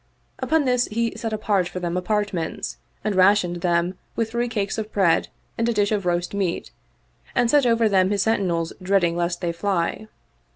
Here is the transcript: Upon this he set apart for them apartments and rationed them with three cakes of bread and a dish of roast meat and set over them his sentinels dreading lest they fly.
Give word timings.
Upon 0.39 0.65
this 0.65 0.85
he 0.85 1.15
set 1.15 1.31
apart 1.31 1.69
for 1.69 1.79
them 1.79 1.95
apartments 1.95 2.77
and 3.03 3.13
rationed 3.15 3.57
them 3.57 3.99
with 4.15 4.31
three 4.31 4.47
cakes 4.49 4.79
of 4.79 4.91
bread 4.91 5.27
and 5.59 5.69
a 5.69 5.73
dish 5.73 5.91
of 5.91 6.07
roast 6.07 6.33
meat 6.33 6.71
and 7.35 7.51
set 7.51 7.67
over 7.67 7.87
them 7.87 8.09
his 8.09 8.23
sentinels 8.23 8.73
dreading 8.81 9.15
lest 9.15 9.41
they 9.41 9.51
fly. 9.51 10.07